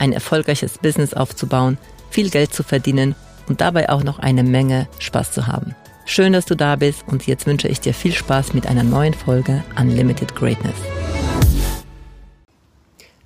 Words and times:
ein 0.00 0.12
erfolgreiches 0.12 0.78
Business 0.78 1.14
aufzubauen, 1.14 1.78
viel 2.10 2.30
Geld 2.30 2.52
zu 2.52 2.62
verdienen 2.62 3.14
und 3.48 3.60
dabei 3.60 3.88
auch 3.88 4.02
noch 4.02 4.18
eine 4.18 4.42
Menge 4.42 4.88
Spaß 4.98 5.32
zu 5.32 5.46
haben. 5.46 5.74
Schön, 6.04 6.32
dass 6.32 6.46
du 6.46 6.54
da 6.54 6.76
bist 6.76 7.04
und 7.06 7.26
jetzt 7.26 7.46
wünsche 7.46 7.68
ich 7.68 7.80
dir 7.80 7.92
viel 7.92 8.12
Spaß 8.12 8.54
mit 8.54 8.66
einer 8.66 8.82
neuen 8.82 9.14
Folge 9.14 9.62
Unlimited 9.78 10.34
Greatness. 10.34 10.76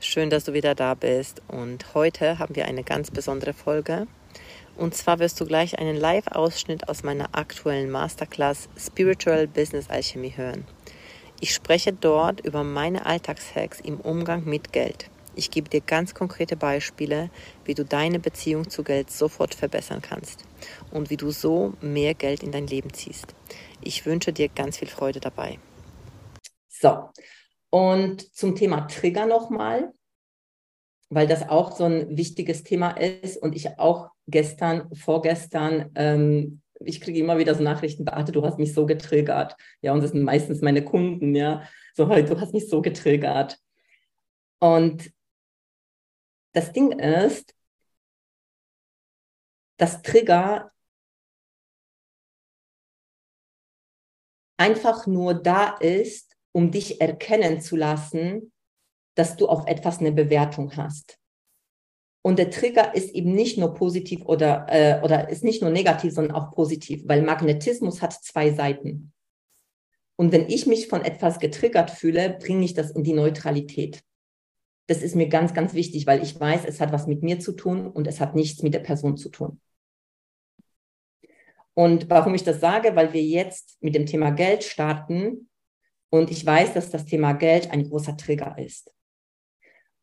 Schön, 0.01 0.31
dass 0.31 0.45
du 0.45 0.53
wieder 0.53 0.75
da 0.75 0.95
bist 0.95 1.43
und 1.47 1.95
heute 1.95 2.41
haben 2.41 2.57
wir 2.57 2.67
eine 2.67 2.83
ganz 2.83 3.11
besondere 3.11 3.53
Folge. 3.53 4.09
Und 4.77 4.95
zwar 4.95 5.19
wirst 5.21 5.41
du 5.41 5.47
gleich 5.47 5.79
einen 5.79 5.97
Live-Ausschnitt 5.97 6.89
aus 6.89 7.03
meiner 7.03 7.29
aktuellen 7.33 7.91
Masterclass 7.91 8.69
Spiritual 8.77 9.47
Business 9.47 9.89
Alchemy 9.91 10.33
hören. 10.33 10.65
Ich 11.41 11.55
spreche 11.55 11.93
dort 11.93 12.41
über 12.41 12.65
meine 12.65 13.07
Alltagshacks 13.07 13.81
im 13.81 14.01
Umgang 14.01 14.45
mit 14.45 14.73
Geld. 14.73 15.11
Ich 15.35 15.51
gebe 15.51 15.69
dir 15.69 15.81
ganz 15.81 16.15
konkrete 16.15 16.57
Beispiele, 16.57 17.31
wie 17.65 17.75
du 17.75 17.85
deine 17.85 18.19
Beziehung 18.19 18.69
zu 18.69 18.85
Geld 18.85 19.11
sofort 19.11 19.55
verbessern 19.55 20.03
kannst 20.03 20.45
und 20.91 21.11
wie 21.11 21.17
du 21.17 21.31
so 21.31 21.75
mehr 21.81 22.15
Geld 22.15 22.43
in 22.43 22.53
dein 22.53 22.67
Leben 22.67 22.93
ziehst. 22.93 23.35
Ich 23.81 24.05
wünsche 24.07 24.33
dir 24.33 24.49
ganz 24.49 24.79
viel 24.79 24.89
Freude 24.89 25.21
dabei. 25.21 25.59
So, 26.69 27.11
und 27.71 28.35
zum 28.35 28.55
Thema 28.55 28.83
Trigger 28.83 29.27
nochmal, 29.27 29.93
weil 31.09 31.27
das 31.27 31.49
auch 31.49 31.73
so 31.73 31.85
ein 31.85 32.17
wichtiges 32.17 32.63
Thema 32.65 32.91
ist 32.91 33.37
und 33.37 33.55
ich 33.55 33.79
auch 33.79 34.11
gestern, 34.27 34.95
vorgestern 34.95 35.91
ähm, 35.95 36.63
ich 36.85 37.01
kriege 37.01 37.19
immer 37.19 37.39
wieder 37.39 37.55
so 37.55 37.63
Nachrichten, 37.63 38.05
Beate, 38.05 38.33
du 38.33 38.45
hast 38.45 38.59
mich 38.59 38.75
so 38.75 38.87
getriggert. 38.87 39.57
Ja, 39.81 39.93
und 39.93 40.03
das 40.03 40.11
sind 40.11 40.23
meistens 40.23 40.61
meine 40.61 40.85
Kunden, 40.85 41.35
ja. 41.35 41.63
So, 41.95 42.07
du 42.07 42.41
hast 42.41 42.53
mich 42.53 42.69
so 42.69 42.83
getriggert. 42.83 43.59
Und 44.59 45.13
das 46.53 46.73
Ding 46.73 46.93
ist, 46.93 47.55
dass 49.79 50.03
Trigger 50.03 50.71
einfach 54.59 55.07
nur 55.07 55.35
da 55.35 55.77
ist, 55.79 56.37
um 56.53 56.71
dich 56.71 57.01
erkennen 57.01 57.61
zu 57.61 57.77
lassen, 57.77 58.53
dass 59.15 59.37
du 59.37 59.49
auf 59.49 59.67
etwas 59.67 59.99
eine 59.99 60.13
Bewertung 60.13 60.77
hast. 60.77 61.19
Und 62.25 62.39
der 62.39 62.51
Trigger 62.51 62.95
ist 62.95 63.11
eben 63.15 63.35
nicht 63.35 63.59
nur 63.59 63.75
positiv 63.75 64.25
oder, 64.25 64.67
äh, 64.69 65.01
oder 65.03 65.29
ist 65.29 65.43
nicht 65.43 65.61
nur 65.61 65.71
negativ, 65.71 66.15
sondern 66.15 66.37
auch 66.37 66.53
positiv, 66.53 67.03
weil 67.07 67.23
Magnetismus 67.23 68.01
hat 68.01 68.13
zwei 68.13 68.53
Seiten. 68.53 69.13
Und 70.17 70.31
wenn 70.31 70.49
ich 70.49 70.67
mich 70.67 70.87
von 70.87 71.05
etwas 71.05 71.41
getriggert 71.41 71.91
fühle, 71.91 72.39
bringe 72.39 72.65
ich 72.65 72.75
das 72.75 72.93
in 72.93 73.03
die 73.03 73.15
Neutralität. 73.15 74.05
Das 74.87 75.03
ist 75.03 75.15
mir 75.15 75.29
ganz, 75.29 75.55
ganz 75.55 75.75
wichtig, 75.75 76.07
weil 76.07 76.23
ich 76.23 76.39
weiß, 76.39 76.65
es 76.65 76.81
hat 76.81 76.93
was 76.93 77.07
mit 77.07 77.23
mir 77.23 77.39
zu 77.39 77.53
tun 77.53 77.87
und 77.87 78.07
es 78.07 78.21
hat 78.21 78.35
nichts 78.35 78.63
mit 78.63 78.75
der 78.75 78.81
Person 78.81 79.17
zu 79.17 79.29
tun. 79.29 79.61
Und 81.75 82.11
warum 82.11 82.35
ich 82.35 82.45
das 82.45 82.61
sage, 82.61 82.95
weil 82.97 83.13
wir 83.13 83.23
jetzt 83.23 83.83
mit 83.83 83.95
dem 83.95 84.07
Thema 84.07 84.31
Geld 84.31 84.65
starten 84.65 85.49
und 86.11 86.31
ich 86.31 86.45
weiß, 86.45 86.75
dass 86.75 86.91
das 86.91 87.07
Thema 87.07 87.33
Geld 87.33 87.71
ein 87.71 87.89
großer 87.89 88.17
Trigger 88.17 88.59
ist. 88.59 88.93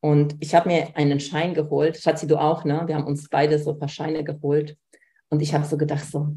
Und 0.02 0.38
ich 0.40 0.56
habe 0.56 0.70
mir 0.70 0.96
einen 0.96 1.20
Schein 1.20 1.54
geholt. 1.54 1.98
Schatzi, 1.98 2.26
du 2.26 2.38
auch, 2.38 2.64
ne? 2.64 2.84
Wir 2.88 2.96
haben 2.96 3.06
uns 3.06 3.28
beide 3.30 3.60
so 3.60 3.74
ein 3.74 3.80
paar 3.80 3.90
Scheine 3.90 4.24
geholt. 4.24 4.78
Und 5.30 5.42
ich 5.42 5.54
habe 5.54 5.66
so 5.66 5.78
gedacht, 5.78 6.06
so, 6.06 6.36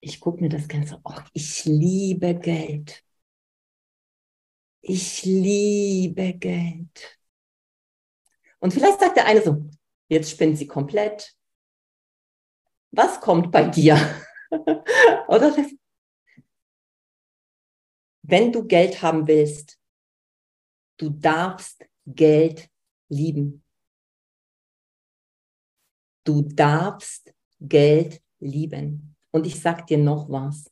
ich 0.00 0.20
gucke 0.20 0.40
mir 0.40 0.48
das 0.48 0.68
Ganze, 0.68 0.98
oh, 1.04 1.12
ich 1.32 1.64
liebe 1.64 2.34
Geld. 2.36 3.02
Ich 4.80 5.24
liebe 5.24 6.34
Geld. 6.34 7.15
Und 8.60 8.72
vielleicht 8.72 9.00
sagt 9.00 9.16
der 9.16 9.26
eine 9.26 9.42
so, 9.42 9.68
jetzt 10.08 10.30
spinnt 10.30 10.58
sie 10.58 10.66
komplett. 10.66 11.36
Was 12.90 13.20
kommt 13.20 13.52
bei 13.52 13.64
dir? 13.64 13.96
Oder? 15.28 15.54
Wenn 18.22 18.52
du 18.52 18.66
Geld 18.66 19.02
haben 19.02 19.26
willst, 19.26 19.78
du 20.96 21.10
darfst 21.10 21.84
Geld 22.06 22.68
lieben. 23.08 23.62
Du 26.24 26.42
darfst 26.42 27.32
Geld 27.60 28.22
lieben. 28.40 29.16
Und 29.30 29.46
ich 29.46 29.60
sag 29.60 29.86
dir 29.86 29.98
noch 29.98 30.28
was. 30.28 30.70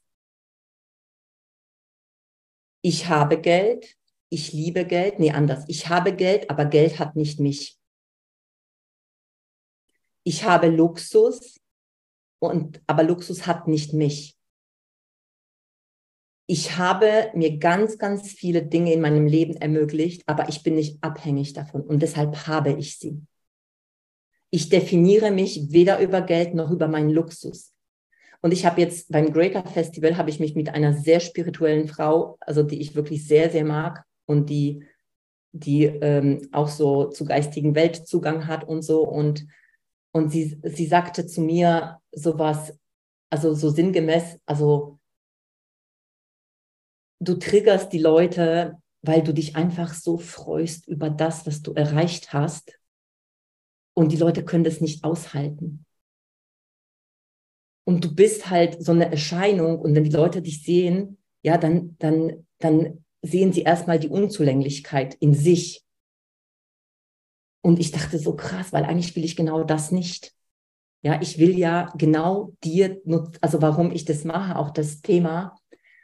Ich 2.82 3.06
habe 3.08 3.40
Geld, 3.40 3.96
ich 4.34 4.52
liebe 4.52 4.84
Geld, 4.84 5.18
nee, 5.18 5.30
anders. 5.30 5.64
Ich 5.68 5.88
habe 5.88 6.14
Geld, 6.14 6.50
aber 6.50 6.66
Geld 6.66 6.98
hat 6.98 7.16
nicht 7.16 7.40
mich. 7.40 7.78
Ich 10.24 10.44
habe 10.44 10.68
Luxus 10.68 11.60
und 12.40 12.82
aber 12.86 13.02
Luxus 13.02 13.46
hat 13.46 13.68
nicht 13.68 13.92
mich 13.92 14.36
ich 16.46 16.76
habe 16.76 17.30
mir 17.34 17.58
ganz, 17.58 17.98
ganz 17.98 18.30
viele 18.32 18.62
Dinge 18.62 18.92
in 18.92 19.00
meinem 19.00 19.26
Leben 19.26 19.56
ermöglicht, 19.56 20.22
aber 20.26 20.48
ich 20.48 20.62
bin 20.62 20.74
nicht 20.74 21.02
abhängig 21.02 21.54
davon 21.54 21.82
und 21.82 22.02
deshalb 22.02 22.46
habe 22.46 22.72
ich 22.72 22.98
sie. 22.98 23.22
Ich 24.50 24.68
definiere 24.68 25.30
mich 25.30 25.72
weder 25.72 26.00
über 26.00 26.20
Geld 26.20 26.54
noch 26.54 26.70
über 26.70 26.86
meinen 26.86 27.10
Luxus. 27.10 27.72
Und 28.40 28.52
ich 28.52 28.66
habe 28.66 28.82
jetzt 28.82 29.10
beim 29.10 29.32
Greater 29.32 29.64
Festival 29.64 30.18
habe 30.18 30.28
ich 30.28 30.38
mich 30.38 30.54
mit 30.54 30.68
einer 30.68 30.92
sehr 30.92 31.18
spirituellen 31.18 31.88
Frau, 31.88 32.36
also 32.40 32.62
die 32.62 32.80
ich 32.80 32.94
wirklich 32.94 33.26
sehr, 33.26 33.50
sehr 33.50 33.64
mag 33.64 34.04
und 34.26 34.50
die, 34.50 34.84
die 35.52 35.84
ähm, 35.84 36.48
auch 36.52 36.68
so 36.68 37.06
zu 37.10 37.24
geistigen 37.24 37.74
Weltzugang 37.74 38.46
hat 38.46 38.64
und 38.64 38.82
so. 38.82 39.06
Und, 39.06 39.46
und 40.12 40.30
sie, 40.30 40.60
sie 40.64 40.86
sagte 40.86 41.26
zu 41.26 41.40
mir 41.40 42.00
sowas, 42.12 42.76
also 43.30 43.54
so 43.54 43.70
sinngemäß, 43.70 44.38
also 44.46 44.98
du 47.20 47.34
triggerst 47.34 47.92
die 47.92 47.98
Leute, 47.98 48.78
weil 49.02 49.22
du 49.22 49.34
dich 49.34 49.54
einfach 49.56 49.92
so 49.92 50.18
freust 50.18 50.88
über 50.88 51.10
das, 51.10 51.46
was 51.46 51.62
du 51.62 51.72
erreicht 51.72 52.32
hast. 52.32 52.78
Und 53.94 54.12
die 54.12 54.16
Leute 54.16 54.44
können 54.44 54.64
das 54.64 54.80
nicht 54.80 55.04
aushalten. 55.04 55.84
Und 57.86 58.04
du 58.04 58.14
bist 58.14 58.50
halt 58.50 58.82
so 58.82 58.92
eine 58.92 59.10
Erscheinung. 59.10 59.78
Und 59.78 59.94
wenn 59.94 60.04
die 60.04 60.10
Leute 60.10 60.42
dich 60.42 60.62
sehen, 60.64 61.18
ja, 61.42 61.58
dann, 61.58 61.96
dann, 61.98 62.46
dann 62.58 63.03
sehen 63.24 63.52
sie 63.52 63.62
erstmal 63.62 63.98
die 63.98 64.08
Unzulänglichkeit 64.08 65.14
in 65.14 65.34
sich. 65.34 65.82
Und 67.62 67.78
ich 67.80 67.90
dachte 67.90 68.18
so 68.18 68.36
krass, 68.36 68.72
weil 68.72 68.84
eigentlich 68.84 69.16
will 69.16 69.24
ich 69.24 69.36
genau 69.36 69.64
das 69.64 69.90
nicht. 69.90 70.34
Ja, 71.02 71.20
ich 71.20 71.38
will 71.38 71.58
ja 71.58 71.92
genau 71.96 72.52
dir, 72.62 73.00
also 73.40 73.60
warum 73.62 73.90
ich 73.92 74.04
das 74.04 74.24
mache, 74.24 74.56
auch 74.56 74.70
das 74.70 75.00
Thema, 75.02 75.56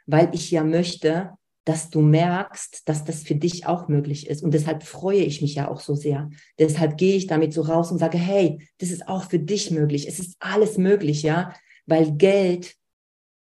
weil 0.05 0.33
ich 0.33 0.51
ja 0.51 0.63
möchte, 0.63 1.31
dass 1.63 1.91
du 1.91 2.01
merkst, 2.01 2.87
dass 2.89 3.03
das 3.03 3.21
für 3.21 3.35
dich 3.35 3.67
auch 3.67 3.87
möglich 3.87 4.27
ist. 4.27 4.41
Und 4.41 4.53
deshalb 4.53 4.83
freue 4.83 5.21
ich 5.21 5.41
mich 5.41 5.55
ja 5.55 5.69
auch 5.69 5.79
so 5.79 5.93
sehr. 5.93 6.29
Deshalb 6.57 6.97
gehe 6.97 7.15
ich 7.15 7.27
damit 7.27 7.53
so 7.53 7.61
raus 7.61 7.91
und 7.91 7.99
sage, 7.99 8.17
hey, 8.17 8.67
das 8.79 8.89
ist 8.89 9.07
auch 9.07 9.25
für 9.25 9.39
dich 9.39 9.69
möglich. 9.69 10.07
Es 10.07 10.19
ist 10.19 10.35
alles 10.39 10.77
möglich, 10.77 11.21
ja, 11.21 11.53
weil 11.85 12.11
Geld, 12.13 12.75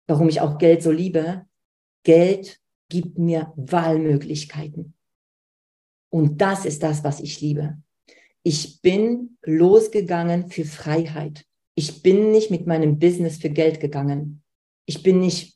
warum 0.06 0.28
ich 0.28 0.40
auch 0.40 0.58
Geld 0.58 0.82
so 0.82 0.92
liebe, 0.92 1.44
Geld 2.04 2.60
gibt 2.88 3.18
mir 3.18 3.52
Wahlmöglichkeiten. 3.56 4.94
Und 6.10 6.40
das 6.40 6.64
ist 6.64 6.82
das, 6.82 7.02
was 7.04 7.20
ich 7.20 7.40
liebe. 7.40 7.78
Ich 8.42 8.80
bin 8.82 9.38
losgegangen 9.42 10.48
für 10.48 10.64
Freiheit. 10.64 11.44
Ich 11.74 12.02
bin 12.02 12.30
nicht 12.30 12.50
mit 12.50 12.66
meinem 12.66 12.98
Business 12.98 13.38
für 13.38 13.50
Geld 13.50 13.80
gegangen. 13.80 14.42
Ich 14.86 15.02
bin 15.02 15.18
nicht 15.18 15.54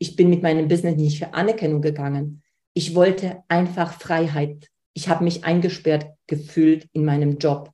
ich 0.00 0.16
bin 0.16 0.30
mit 0.30 0.42
meinem 0.42 0.66
Business 0.66 0.96
nicht 0.96 1.18
für 1.18 1.34
Anerkennung 1.34 1.82
gegangen. 1.82 2.42
Ich 2.72 2.94
wollte 2.94 3.44
einfach 3.48 4.00
Freiheit. 4.00 4.68
Ich 4.94 5.08
habe 5.08 5.24
mich 5.24 5.44
eingesperrt 5.44 6.06
gefühlt 6.26 6.88
in 6.92 7.04
meinem 7.04 7.36
Job. 7.36 7.70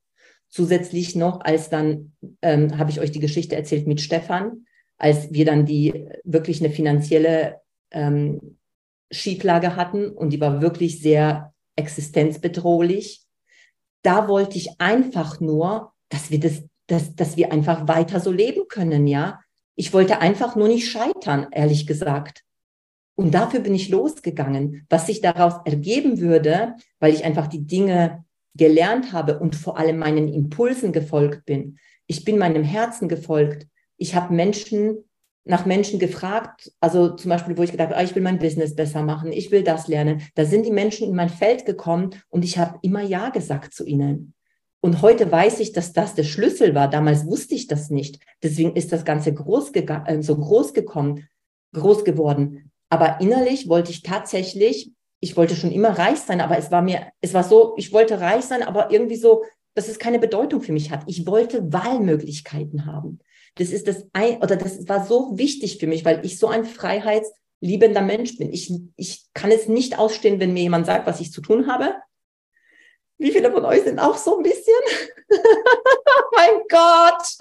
Zusätzlich 0.48 1.14
noch, 1.14 1.40
als 1.40 1.70
dann 1.70 2.12
ähm, 2.42 2.78
habe 2.78 2.90
ich 2.90 3.00
euch 3.00 3.12
die 3.12 3.20
Geschichte 3.20 3.54
erzählt 3.54 3.86
mit 3.86 4.00
Stefan, 4.00 4.66
als 4.98 5.32
wir 5.32 5.44
dann 5.44 5.66
die 5.66 6.08
wirklich 6.24 6.60
eine 6.60 6.72
finanzielle 6.72 7.60
ähm, 7.92 8.58
Schieflage 9.10 9.76
hatten 9.76 10.10
und 10.10 10.30
die 10.30 10.40
war 10.40 10.60
wirklich 10.60 11.00
sehr 11.00 11.52
existenzbedrohlich. 11.76 13.24
Da 14.02 14.28
wollte 14.28 14.56
ich 14.56 14.80
einfach 14.80 15.40
nur, 15.40 15.92
dass 16.08 16.30
wir 16.30 16.40
das, 16.40 16.62
dass, 16.86 17.14
dass 17.14 17.36
wir 17.36 17.52
einfach 17.52 17.88
weiter 17.88 18.20
so 18.20 18.30
leben 18.30 18.68
können, 18.68 19.06
ja. 19.06 19.40
Ich 19.74 19.92
wollte 19.92 20.20
einfach 20.20 20.56
nur 20.56 20.68
nicht 20.68 20.90
scheitern, 20.90 21.48
ehrlich 21.50 21.86
gesagt. 21.86 22.44
Und 23.14 23.34
dafür 23.34 23.60
bin 23.60 23.74
ich 23.74 23.88
losgegangen. 23.88 24.86
Was 24.88 25.06
sich 25.06 25.20
daraus 25.20 25.54
ergeben 25.64 26.20
würde, 26.20 26.74
weil 26.98 27.14
ich 27.14 27.24
einfach 27.24 27.46
die 27.46 27.66
Dinge 27.66 28.24
gelernt 28.54 29.12
habe 29.12 29.38
und 29.38 29.56
vor 29.56 29.78
allem 29.78 29.98
meinen 29.98 30.28
Impulsen 30.28 30.92
gefolgt 30.92 31.44
bin. 31.44 31.78
Ich 32.06 32.24
bin 32.24 32.38
meinem 32.38 32.62
Herzen 32.62 33.08
gefolgt. 33.08 33.66
Ich 33.96 34.14
habe 34.14 34.34
Menschen 34.34 35.04
nach 35.46 35.64
Menschen 35.64 36.00
gefragt, 36.00 36.72
also 36.80 37.10
zum 37.14 37.28
Beispiel, 37.28 37.56
wo 37.56 37.62
ich 37.62 37.70
gedacht 37.70 37.90
habe, 37.90 37.98
ah, 37.98 38.02
ich 38.02 38.14
will 38.16 38.22
mein 38.22 38.40
Business 38.40 38.74
besser 38.74 39.02
machen, 39.02 39.32
ich 39.32 39.52
will 39.52 39.62
das 39.62 39.86
lernen. 39.86 40.22
Da 40.34 40.44
sind 40.44 40.66
die 40.66 40.72
Menschen 40.72 41.08
in 41.08 41.14
mein 41.14 41.28
Feld 41.28 41.64
gekommen 41.64 42.10
und 42.28 42.44
ich 42.44 42.58
habe 42.58 42.78
immer 42.82 43.02
Ja 43.02 43.30
gesagt 43.30 43.72
zu 43.72 43.86
ihnen. 43.86 44.34
Und 44.80 45.02
heute 45.02 45.30
weiß 45.30 45.60
ich, 45.60 45.72
dass 45.72 45.92
das 45.92 46.14
der 46.14 46.24
Schlüssel 46.24 46.74
war. 46.74 46.88
Damals 46.90 47.26
wusste 47.26 47.54
ich 47.54 47.68
das 47.68 47.90
nicht. 47.90 48.18
Deswegen 48.42 48.74
ist 48.74 48.92
das 48.92 49.04
Ganze 49.04 49.32
groß 49.32 49.70
äh, 49.74 50.20
so 50.20 50.36
groß 50.36 50.74
gekommen, 50.74 51.28
groß 51.74 52.04
geworden. 52.04 52.72
Aber 52.88 53.20
innerlich 53.20 53.68
wollte 53.68 53.92
ich 53.92 54.02
tatsächlich, 54.02 54.92
ich 55.20 55.36
wollte 55.36 55.54
schon 55.54 55.72
immer 55.72 55.96
reich 55.96 56.18
sein, 56.18 56.40
aber 56.40 56.58
es 56.58 56.72
war 56.72 56.82
mir, 56.82 57.06
es 57.20 57.34
war 57.34 57.44
so, 57.44 57.74
ich 57.76 57.92
wollte 57.92 58.20
reich 58.20 58.44
sein, 58.44 58.64
aber 58.64 58.90
irgendwie 58.90 59.16
so, 59.16 59.44
dass 59.74 59.88
es 59.88 59.98
keine 59.98 60.18
Bedeutung 60.18 60.60
für 60.60 60.72
mich 60.72 60.90
hat. 60.90 61.04
Ich 61.06 61.26
wollte 61.26 61.72
Wahlmöglichkeiten 61.72 62.86
haben. 62.86 63.20
Das 63.56 63.70
ist 63.70 63.88
das 63.88 64.04
ein, 64.12 64.42
oder 64.42 64.56
das 64.56 64.88
war 64.88 65.04
so 65.04 65.36
wichtig 65.36 65.78
für 65.78 65.86
mich, 65.86 66.04
weil 66.04 66.24
ich 66.24 66.38
so 66.38 66.48
ein 66.48 66.64
freiheitsliebender 66.64 68.02
Mensch 68.02 68.36
bin. 68.36 68.52
Ich, 68.52 68.72
ich 68.96 69.24
kann 69.34 69.50
es 69.50 69.66
nicht 69.66 69.98
ausstehen, 69.98 70.40
wenn 70.40 70.52
mir 70.52 70.62
jemand 70.62 70.86
sagt, 70.86 71.06
was 71.06 71.20
ich 71.20 71.32
zu 71.32 71.40
tun 71.40 71.66
habe. 71.66 71.94
Wie 73.18 73.32
viele 73.32 73.50
von 73.50 73.64
euch 73.64 73.82
sind 73.82 73.98
auch 73.98 74.18
so 74.18 74.36
ein 74.36 74.42
bisschen? 74.42 74.74
mein 76.32 76.60
Gott! 76.68 77.38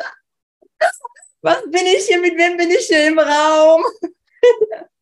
Was 1.42 1.62
bin 1.64 1.86
ich 1.86 2.08
hier? 2.08 2.20
Mit 2.20 2.38
wem 2.38 2.58
bin 2.58 2.72
ich 2.72 2.88
hier 2.88 3.08
im 3.08 3.20
Raum? 3.20 3.84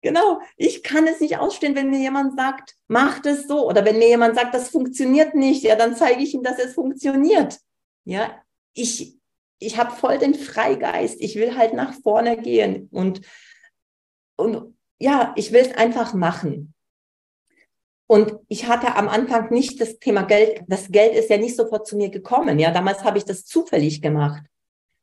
Genau, 0.00 0.40
ich 0.56 0.84
kann 0.84 1.08
es 1.08 1.20
nicht 1.20 1.38
ausstehen, 1.38 1.74
wenn 1.74 1.90
mir 1.90 1.98
jemand 1.98 2.36
sagt, 2.36 2.76
mach 2.86 3.18
das 3.18 3.48
so. 3.48 3.68
Oder 3.68 3.84
wenn 3.84 3.98
mir 3.98 4.06
jemand 4.06 4.36
sagt, 4.36 4.54
das 4.54 4.68
funktioniert 4.68 5.34
nicht, 5.34 5.64
ja, 5.64 5.74
dann 5.74 5.96
zeige 5.96 6.22
ich 6.22 6.34
ihm, 6.34 6.44
dass 6.44 6.58
es 6.58 6.74
funktioniert. 6.74 7.58
Ja, 8.04 8.40
ich, 8.74 9.17
ich 9.58 9.78
habe 9.78 9.90
voll 9.90 10.18
den 10.18 10.34
Freigeist. 10.34 11.20
Ich 11.20 11.36
will 11.36 11.56
halt 11.56 11.74
nach 11.74 11.94
vorne 11.94 12.36
gehen 12.36 12.88
und, 12.90 13.20
und 14.36 14.76
ja, 14.98 15.32
ich 15.36 15.52
will 15.52 15.62
es 15.62 15.76
einfach 15.76 16.14
machen. 16.14 16.74
Und 18.10 18.38
ich 18.48 18.66
hatte 18.66 18.96
am 18.96 19.08
Anfang 19.08 19.50
nicht 19.50 19.80
das 19.80 19.98
Thema 19.98 20.22
Geld. 20.22 20.62
Das 20.66 20.90
Geld 20.90 21.14
ist 21.14 21.28
ja 21.28 21.36
nicht 21.36 21.56
sofort 21.56 21.86
zu 21.86 21.96
mir 21.96 22.08
gekommen. 22.08 22.58
Ja, 22.58 22.70
damals 22.70 23.04
habe 23.04 23.18
ich 23.18 23.24
das 23.24 23.44
zufällig 23.44 24.00
gemacht. 24.00 24.44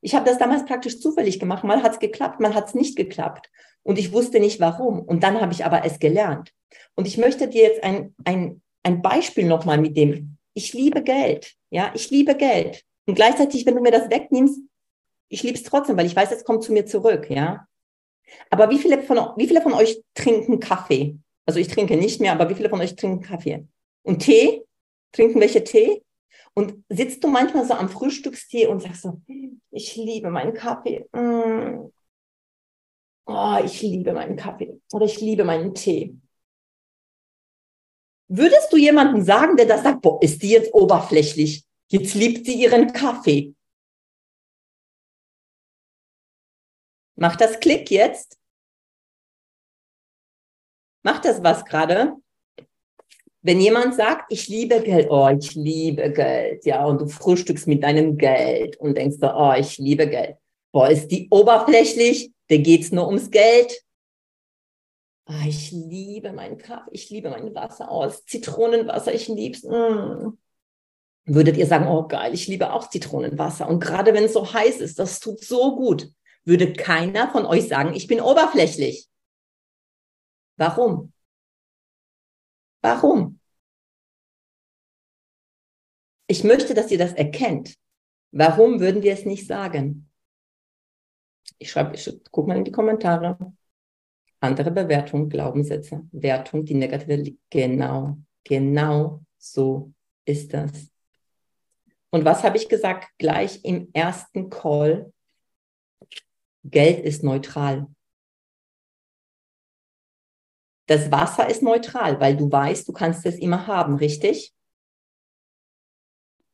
Ich 0.02 0.16
habe 0.16 0.25
das 0.25 0.40
damals 0.40 0.66
praktisch 0.66 1.00
zufällig 1.00 1.40
gemacht. 1.40 1.63
Mal 1.63 1.84
hat 1.84 1.94
es 1.94 2.00
geklappt, 2.00 2.40
mal 2.40 2.56
hat 2.56 2.68
es 2.68 2.74
nicht 2.74 2.96
geklappt. 2.96 3.51
Und 3.84 4.00
ich 4.00 4.12
wusste 4.12 4.40
nicht 4.40 4.60
warum. 4.60 5.01
Und 5.01 5.22
dann 5.24 5.40
habe 5.40 5.54
ich 5.54 5.66
aber 5.66 5.86
es 5.86 6.00
gelernt. 6.00 6.51
Und 6.96 7.08
ich 7.08 7.18
möchte 7.18 7.48
dir 7.48 7.63
jetzt 7.63 7.84
ein, 7.84 8.16
ein, 8.24 8.62
ein 8.81 9.01
Beispiel 9.04 9.46
nochmal 9.46 9.78
mit 9.78 9.96
dem, 9.96 10.38
ich 10.56 10.74
liebe 10.74 11.04
Geld. 11.04 11.54
Ja, 11.69 11.92
ich 11.94 12.10
liebe 12.10 12.36
Geld. 12.36 12.84
Und 13.06 13.16
gleichzeitig, 13.16 13.66
wenn 13.66 13.75
du 13.75 13.81
mir 13.81 13.92
das 13.92 14.10
wegnimmst, 14.10 14.60
ich 15.30 15.44
liebe 15.44 15.57
es 15.57 15.63
trotzdem, 15.63 15.98
weil 15.98 16.06
ich 16.06 16.16
weiß, 16.16 16.31
es 16.31 16.44
kommt 16.44 16.63
zu 16.63 16.72
mir 16.72 16.86
zurück. 16.86 17.30
Ja. 17.30 17.68
Aber 18.50 18.69
wie 18.69 18.80
viele 18.80 19.02
von, 19.02 19.18
wie 19.38 19.48
viele 19.48 19.62
von 19.62 19.74
euch 19.74 20.02
trinken 20.13 20.60
Kaffee? 20.60 21.18
Also 21.46 21.60
ich 21.60 21.68
trinke 21.68 21.98
nicht 21.98 22.22
mehr, 22.22 22.31
aber 22.31 22.50
wie 22.50 22.56
viele 22.56 22.69
von 22.69 22.81
euch 22.81 22.96
trinken 22.96 23.22
Kaffee? 23.22 23.68
Und 24.04 24.19
Tee? 24.19 24.63
Trinken 25.12 25.40
welche 25.40 25.63
Tee? 25.63 26.04
Und 26.54 26.84
sitzt 26.90 27.24
du 27.24 27.28
manchmal 27.28 27.66
so 27.66 27.74
am 27.74 27.90
Frühstückstee 27.90 28.68
und 28.68 28.81
sagst 28.81 29.02
so, 29.02 29.22
ich 29.72 29.96
liebe 29.96 30.30
meinen 30.30 30.54
Kaffee. 30.54 31.06
Mm, 31.12 31.92
oh, 33.25 33.58
ich 33.63 33.81
liebe 33.81 34.13
meinen 34.13 34.38
Kaffee 34.38 34.80
oder 34.94 35.06
ich 35.06 35.19
liebe 35.19 35.44
meinen 35.44 35.75
Tee. 35.75 36.16
Würdest 38.28 38.72
du 38.72 38.78
jemandem 38.78 39.22
sagen, 39.24 39.58
der 39.58 39.66
das 39.66 39.84
sagt, 39.84 40.01
boah, 40.01 40.22
ist 40.24 40.42
die 40.42 40.50
jetzt 40.50 40.74
oberflächlich? 40.74 41.64
Jetzt 41.88 42.16
liebt 42.16 42.46
sie 42.46 42.62
ihren 42.62 42.92
Kaffee. 42.94 43.56
Macht 47.16 47.42
das 47.42 47.60
Klick 47.60 47.92
jetzt? 47.92 48.38
Macht 51.04 51.26
das 51.26 51.44
was 51.44 51.64
gerade? 51.64 52.14
Wenn 53.42 53.62
jemand 53.62 53.94
sagt, 53.94 54.32
ich 54.32 54.48
liebe 54.48 54.82
Geld, 54.82 55.08
oh, 55.12 55.30
ich 55.30 55.54
liebe 55.54 56.12
Geld, 56.12 56.66
ja, 56.66 56.84
und 56.84 57.00
du 57.00 57.08
frühstückst 57.08 57.68
mit 57.68 57.84
deinem 57.84 58.18
Geld 58.18 58.78
und 58.78 58.98
denkst 58.98 59.18
so, 59.20 59.32
oh, 59.32 59.54
ich 59.54 59.78
liebe 59.78 60.10
Geld. 60.10 60.38
Boah, 60.72 60.90
ist 60.90 61.10
die 61.10 61.28
oberflächlich? 61.30 62.32
Da 62.48 62.58
geht's 62.58 62.92
nur 62.92 63.06
ums 63.06 63.30
Geld. 63.30 63.86
Ah, 65.28 65.46
ich 65.48 65.72
liebe 65.72 66.34
meinen 66.34 66.58
Kaffee, 66.58 66.90
ich 66.92 67.10
liebe 67.12 67.30
mein 67.30 67.54
Wasser 67.54 67.90
aus. 67.90 68.26
Zitronenwasser, 68.26 69.14
ich 69.14 69.28
lieb's. 69.28 69.64
Mm. 69.64 70.38
Würdet 71.25 71.57
ihr 71.57 71.66
sagen, 71.66 71.88
oh 71.88 72.07
geil, 72.07 72.33
ich 72.33 72.48
liebe 72.48 72.72
auch 72.72 72.89
Zitronenwasser. 72.89 73.68
Und 73.68 73.80
gerade 73.80 74.13
wenn 74.13 74.25
es 74.25 74.33
so 74.33 74.54
heiß 74.54 74.80
ist, 74.80 75.00
das 75.00 75.19
tut 75.19 75.44
so 75.44 75.75
gut. 75.75 76.12
Würde 76.44 76.74
keiner 76.74 77.31
von 77.31 77.45
euch 77.45 77.68
sagen, 77.68 77.94
ich 77.95 78.06
bin 78.07 78.22
oberflächlich. 78.22 79.07
Warum? 80.57 81.12
Warum? 82.81 83.39
Ich 86.27 86.44
möchte, 86.44 86.74
dass 86.74 86.92
ihr 86.92 87.00
das 87.00 87.13
erkennt. 87.13 87.75
Warum 88.31 88.80
würden 88.80 89.01
wir 89.01 89.13
es 89.13 89.25
nicht 89.25 89.48
sagen? 89.48 90.10
Ich 91.57 91.72
schreibe, 91.72 91.95
ich 91.95 92.22
guck 92.31 92.48
mal 92.48 92.57
in 92.57 92.66
die 92.66 92.72
Kommentare. 92.72 93.38
Andere 94.39 94.69
Bewertung, 94.69 95.30
Glaubenssätze, 95.30 96.07
Wertung, 96.12 96.66
die 96.66 96.75
negative, 96.75 97.36
genau, 97.50 98.18
genau 98.44 99.24
so 99.38 99.94
ist 100.25 100.54
das. 100.54 100.94
Und 102.15 102.24
was 102.24 102.45
habe 102.45 102.55
ich 102.55 102.69
gesagt? 102.69 103.10
Gleich 103.17 103.65
im 103.65 103.89
ersten 103.91 104.50
Call, 104.50 105.12
Geld 106.63 107.03
ist 107.03 107.25
neutral. 107.25 107.88
Das 110.88 111.12
Wasser 111.12 111.50
ist 111.50 111.62
neutral, 111.62 112.22
weil 112.22 112.38
du 112.38 112.50
weißt, 112.50 112.88
du 112.88 112.93
kannst 112.93 113.25
es 113.25 113.36
immer 113.36 113.67
haben, 113.67 113.98
richtig? 113.98 114.53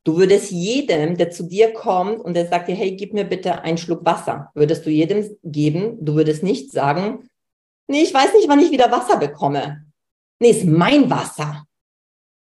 Du 0.03 0.17
würdest 0.17 0.49
jedem, 0.49 1.15
der 1.15 1.29
zu 1.29 1.43
dir 1.43 1.73
kommt 1.73 2.21
und 2.21 2.33
der 2.33 2.47
sagt 2.47 2.67
dir, 2.67 2.75
hey, 2.75 2.95
gib 2.95 3.13
mir 3.13 3.25
bitte 3.25 3.61
einen 3.61 3.77
Schluck 3.77 4.03
Wasser, 4.03 4.49
würdest 4.55 4.83
du 4.87 4.89
jedem 4.89 5.37
geben. 5.43 6.03
Du 6.03 6.15
würdest 6.15 6.41
nicht 6.41 6.71
sagen, 6.71 7.29
nee, 7.85 8.01
ich 8.01 8.15
weiß 8.15 8.33
nicht, 8.33 8.49
wann 8.49 8.61
ich 8.61 8.71
wieder 8.71 8.91
Wasser 8.91 9.17
bekomme. 9.17 9.85
Nee, 10.39 10.49
ist 10.49 10.65
mein 10.65 11.07
Wasser. 11.11 11.67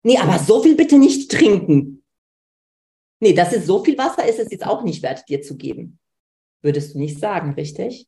Nee, 0.04 0.20
aber 0.20 0.38
so 0.38 0.62
viel 0.62 0.76
bitte 0.76 1.00
nicht 1.00 1.32
trinken. 1.32 1.99
Nee, 3.20 3.34
das 3.34 3.54
ist 3.54 3.66
so 3.66 3.84
viel 3.84 3.98
Wasser, 3.98 4.26
ist 4.26 4.40
es 4.40 4.52
jetzt 4.52 4.66
auch 4.66 4.84
nicht 4.84 5.04
wert, 5.04 5.28
dir 5.28 5.42
zu 5.42 5.58
geben. 5.58 6.00
Würdest 6.62 6.94
du 6.94 7.00
nicht 7.00 7.20
sagen, 7.20 7.54
richtig? 7.54 8.08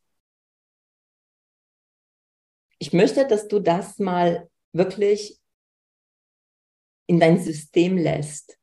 Ich 2.80 2.94
möchte, 2.94 3.28
dass 3.28 3.48
du 3.48 3.60
das 3.60 4.00
mal 4.00 4.50
wirklich 4.74 5.40
in 7.08 7.20
dein 7.20 7.40
System 7.40 7.98
lässt 7.98 8.58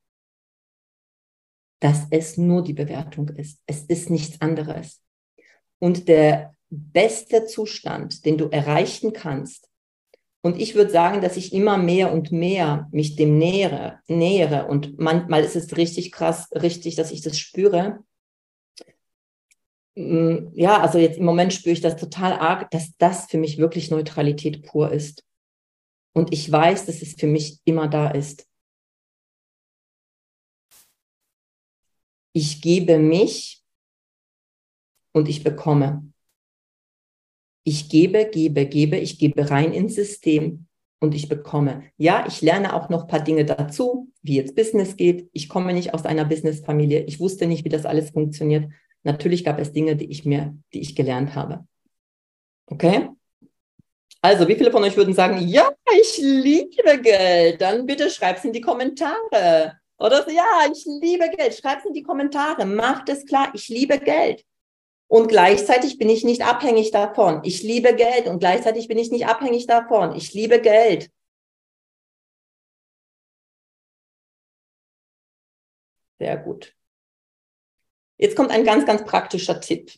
dass 1.81 2.07
es 2.11 2.37
nur 2.37 2.63
die 2.63 2.73
Bewertung 2.73 3.29
ist. 3.29 3.61
Es 3.67 3.83
ist 3.85 4.11
nichts 4.11 4.41
anderes. 4.41 5.03
Und 5.79 6.09
der 6.09 6.57
beste 6.71 7.47
Zustand, 7.47 8.25
den 8.25 8.37
du 8.37 8.49
erreichen 8.49 9.13
kannst, 9.13 9.68
und 10.43 10.61
ich 10.61 10.75
würde 10.75 10.91
sagen, 10.91 11.21
dass 11.21 11.37
ich 11.37 11.53
immer 11.53 11.79
mehr 11.79 12.13
und 12.13 12.31
mehr 12.31 12.89
mich 12.93 13.17
dem 13.17 13.39
nähere, 13.39 14.01
nähere. 14.07 14.67
Und 14.67 14.99
manchmal 14.99 15.43
ist 15.43 15.57
es 15.57 15.77
richtig 15.77 16.13
krass, 16.13 16.49
richtig, 16.53 16.95
dass 16.95 17.11
ich 17.11 17.23
das 17.23 17.39
spüre. 17.39 18.05
Mm, 19.97 20.53
ja, 20.55 20.81
also 20.81 20.99
jetzt 20.99 21.19
im 21.19 21.25
Moment 21.25 21.53
spüre 21.53 21.73
ich 21.73 21.81
das 21.81 21.97
total 21.97 22.35
arg, 22.35 22.71
dass 22.71 22.97
das 22.99 23.27
für 23.27 23.39
mich 23.39 23.59
wirklich 23.59 23.91
Neutralität 23.91 24.65
pur 24.65 24.93
ist. 24.93 25.25
Und 26.13 26.33
ich 26.33 26.51
weiß, 26.51 26.87
dass 26.87 27.03
es 27.03 27.15
für 27.15 27.27
mich 27.27 27.61
immer 27.65 27.89
da 27.89 28.11
ist. 28.11 28.49
Ich 32.33 32.63
gebe 32.63 32.99
mich 32.99 33.65
und 35.13 35.29
ich 35.29 35.43
bekomme. 35.43 36.13
Ich 37.69 37.91
gebe, 37.91 38.25
gebe, 38.25 38.65
gebe, 38.65 38.97
ich 38.97 39.19
gebe 39.19 39.51
rein 39.51 39.75
ins 39.75 39.95
System 39.95 40.65
und 41.01 41.15
ich 41.15 41.29
bekomme. 41.29 41.83
Ja, 41.99 42.25
ich 42.27 42.41
lerne 42.41 42.73
auch 42.73 42.89
noch 42.89 43.03
ein 43.03 43.09
paar 43.09 43.21
Dinge 43.21 43.45
dazu, 43.45 44.11
wie 44.23 44.37
jetzt 44.37 44.57
Business 44.57 44.97
geht. 44.97 45.29
Ich 45.35 45.51
komme 45.51 45.75
nicht 45.75 45.93
aus 45.93 46.07
einer 46.07 46.25
Businessfamilie. 46.25 47.01
Ich 47.01 47.21
wusste 47.21 47.45
nicht, 47.45 47.67
wie 47.67 47.69
das 47.69 47.85
alles 47.85 48.09
funktioniert. 48.09 48.73
Natürlich 49.03 49.45
gab 49.45 49.61
es 49.61 49.75
Dinge, 49.75 49.97
die 49.97 50.11
ich 50.11 50.25
mir, 50.25 50.57
die 50.73 50.81
ich 50.81 50.97
gelernt 50.97 51.35
habe. 51.35 51.67
Okay? 52.69 53.11
Also, 54.23 54.49
wie 54.49 54.55
viele 54.55 54.73
von 54.73 54.83
euch 54.83 54.97
würden 54.97 55.13
sagen, 55.13 55.47
ja, 55.47 55.71
ich 56.01 56.17
liebe 56.23 57.03
Geld? 57.03 57.61
Dann 57.61 57.85
bitte 57.85 58.09
schreibt 58.09 58.39
es 58.39 58.47
in 58.47 58.55
die 58.55 58.63
Kommentare. 58.63 59.75
Oder 59.99 60.27
ja, 60.31 60.73
ich 60.73 60.87
liebe 60.87 61.29
Geld. 61.37 61.55
Schreibt 61.55 61.81
es 61.81 61.89
in 61.89 61.93
die 61.93 62.03
Kommentare. 62.03 62.65
Macht 62.65 63.11
es 63.11 63.27
klar, 63.27 63.51
ich 63.53 63.69
liebe 63.69 63.99
Geld. 63.99 64.43
Und 65.09 65.29
gleichzeitig 65.29 65.99
bin 65.99 66.11
ich 66.11 66.23
nicht 66.25 66.43
abhängig 66.45 66.91
davon. 66.91 67.41
Ich 67.43 67.63
liebe 67.63 67.95
Geld 67.97 68.27
und 68.27 68.39
gleichzeitig 68.41 68.89
bin 68.89 68.99
ich 68.99 69.11
nicht 69.11 69.27
abhängig 69.27 69.67
davon. 69.67 70.15
Ich 70.15 70.35
liebe 70.35 70.61
Geld. 70.61 71.11
Sehr 76.19 76.37
gut. 76.37 76.75
Jetzt 78.19 78.37
kommt 78.37 78.51
ein 78.51 78.65
ganz, 78.65 78.85
ganz 78.85 79.05
praktischer 79.05 79.61
Tipp. 79.61 79.93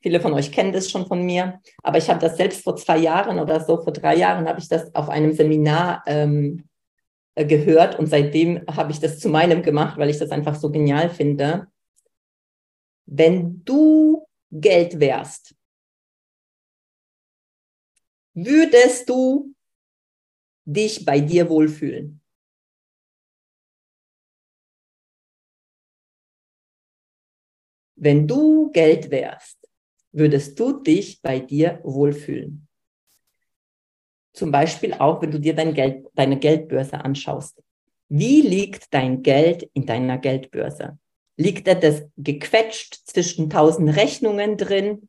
Viele 0.00 0.20
von 0.20 0.32
euch 0.32 0.50
kennen 0.50 0.72
das 0.72 0.90
schon 0.90 1.06
von 1.06 1.22
mir, 1.22 1.60
aber 1.82 1.98
ich 1.98 2.10
habe 2.10 2.18
das 2.18 2.36
selbst 2.36 2.64
vor 2.64 2.74
zwei 2.74 2.98
Jahren 2.98 3.38
oder 3.38 3.60
so, 3.60 3.80
vor 3.80 3.92
drei 3.92 4.16
Jahren 4.16 4.48
habe 4.48 4.58
ich 4.58 4.68
das 4.68 4.92
auf 4.96 5.08
einem 5.08 5.32
Seminar 5.32 6.02
ähm, 6.06 6.68
äh, 7.36 7.46
gehört 7.46 7.98
und 7.98 8.06
seitdem 8.06 8.62
habe 8.66 8.90
ich 8.90 8.98
das 8.98 9.20
zu 9.20 9.28
meinem 9.28 9.62
gemacht, 9.62 9.98
weil 9.98 10.10
ich 10.10 10.18
das 10.18 10.30
einfach 10.30 10.56
so 10.56 10.72
genial 10.72 11.08
finde. 11.08 11.68
Wenn 13.06 13.64
du 13.64 14.26
Geld 14.50 15.00
wärst, 15.00 15.54
würdest 18.34 19.08
du 19.08 19.54
dich 20.64 21.04
bei 21.04 21.20
dir 21.20 21.48
wohlfühlen? 21.48 22.20
Wenn 27.96 28.26
du 28.26 28.70
Geld 28.72 29.10
wärst, 29.10 29.58
würdest 30.12 30.58
du 30.58 30.82
dich 30.82 31.22
bei 31.22 31.38
dir 31.38 31.80
wohlfühlen? 31.84 32.66
Zum 34.32 34.50
Beispiel 34.50 34.94
auch, 34.94 35.20
wenn 35.22 35.30
du 35.30 35.38
dir 35.38 35.54
dein 35.54 35.74
Geld, 35.74 36.06
deine 36.14 36.38
Geldbörse 36.38 37.04
anschaust. 37.04 37.62
Wie 38.08 38.40
liegt 38.40 38.92
dein 38.92 39.22
Geld 39.22 39.70
in 39.74 39.86
deiner 39.86 40.18
Geldbörse? 40.18 40.98
Liegt 41.36 41.66
das 41.66 42.02
gequetscht 42.16 43.00
zwischen 43.04 43.48
tausend 43.50 43.96
Rechnungen 43.96 44.56
drin? 44.56 45.08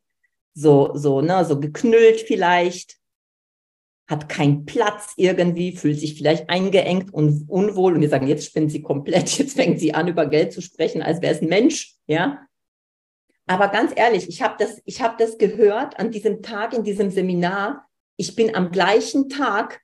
So, 0.53 0.91
so, 0.93 1.21
ne, 1.21 1.43
so 1.45 1.59
geknüllt 1.59 2.21
vielleicht? 2.21 2.97
Hat 4.07 4.29
keinen 4.29 4.65
Platz 4.65 5.13
irgendwie, 5.15 5.75
fühlt 5.75 5.99
sich 5.99 6.15
vielleicht 6.15 6.49
eingeengt 6.49 7.13
und 7.13 7.49
unwohl 7.49 7.93
und 7.93 8.01
wir 8.01 8.09
sagen, 8.09 8.27
jetzt 8.27 8.45
spinnt 8.45 8.71
sie 8.71 8.81
komplett, 8.81 9.29
jetzt 9.37 9.55
fängt 9.55 9.79
sie 9.79 9.93
an, 9.93 10.07
über 10.07 10.27
Geld 10.27 10.53
zu 10.53 10.61
sprechen, 10.61 11.01
als 11.01 11.21
wäre 11.21 11.33
es 11.33 11.41
ein 11.41 11.49
Mensch, 11.49 11.95
ja? 12.07 12.45
Aber 13.45 13.67
ganz 13.67 13.91
ehrlich, 13.95 14.29
ich 14.29 14.41
habe 14.41 14.55
das, 14.57 14.81
ich 14.85 15.01
habe 15.01 15.15
das 15.17 15.37
gehört 15.37 15.99
an 15.99 16.11
diesem 16.11 16.41
Tag 16.41 16.73
in 16.73 16.83
diesem 16.83 17.11
Seminar. 17.11 17.89
Ich 18.15 18.35
bin 18.35 18.55
am 18.55 18.71
gleichen 18.71 19.27
Tag 19.27 19.82